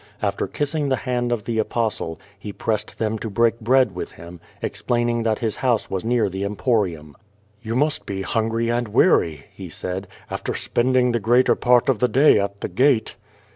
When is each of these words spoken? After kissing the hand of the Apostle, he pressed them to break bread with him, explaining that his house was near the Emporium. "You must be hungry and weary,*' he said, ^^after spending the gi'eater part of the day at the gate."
After 0.19 0.47
kissing 0.47 0.89
the 0.89 0.95
hand 1.05 1.31
of 1.31 1.43
the 1.43 1.59
Apostle, 1.59 2.19
he 2.39 2.51
pressed 2.51 2.97
them 2.97 3.19
to 3.19 3.29
break 3.29 3.59
bread 3.59 3.93
with 3.93 4.13
him, 4.13 4.41
explaining 4.59 5.21
that 5.21 5.37
his 5.37 5.57
house 5.57 5.91
was 5.91 6.03
near 6.03 6.27
the 6.27 6.43
Emporium. 6.43 7.15
"You 7.61 7.75
must 7.75 8.07
be 8.07 8.23
hungry 8.23 8.67
and 8.69 8.87
weary,*' 8.87 9.45
he 9.53 9.69
said, 9.69 10.07
^^after 10.31 10.57
spending 10.57 11.11
the 11.11 11.19
gi'eater 11.19 11.53
part 11.53 11.87
of 11.87 11.99
the 11.99 12.07
day 12.07 12.39
at 12.39 12.61
the 12.61 12.67
gate." 12.67 13.15